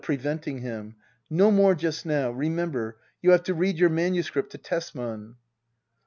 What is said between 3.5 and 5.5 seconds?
read your manuscript to Tesman.